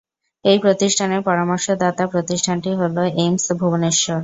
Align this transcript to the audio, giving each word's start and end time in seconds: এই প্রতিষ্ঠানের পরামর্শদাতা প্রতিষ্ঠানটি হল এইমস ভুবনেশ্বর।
এই 0.45 0.57
প্রতিষ্ঠানের 0.59 1.21
পরামর্শদাতা 1.21 2.05
প্রতিষ্ঠানটি 2.07 2.71
হল 2.79 2.95
এইমস 3.15 3.45
ভুবনেশ্বর। 3.59 4.19